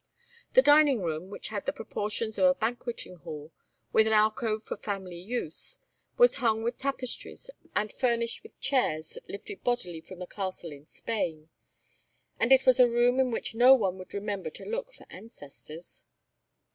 The 0.55 0.63
dining 0.63 1.03
room 1.03 1.29
which 1.29 1.49
had 1.49 1.67
the 1.67 1.71
proportions 1.71 2.39
of 2.39 2.45
a 2.45 2.55
banqueting 2.59 3.17
hall, 3.17 3.51
with 3.93 4.07
an 4.07 4.13
alcove 4.13 4.63
for 4.63 4.75
family 4.75 5.19
use 5.19 5.77
was 6.17 6.37
hung 6.41 6.63
with 6.63 6.79
tapestries 6.79 7.51
and 7.75 7.93
furnished 7.93 8.41
with 8.41 8.59
chairs 8.59 9.19
lifted 9.27 9.63
bodily 9.63 10.01
from 10.01 10.23
a 10.23 10.25
castle 10.25 10.71
in 10.71 10.87
Spain; 10.87 11.49
and 12.39 12.51
it 12.51 12.65
was 12.65 12.79
a 12.79 12.89
room 12.89 13.19
in 13.19 13.29
which 13.29 13.53
no 13.53 13.75
one 13.75 13.99
would 13.99 14.15
remember 14.15 14.49
to 14.49 14.65
look 14.65 14.91
for 14.91 15.05
ancestors. 15.11 16.07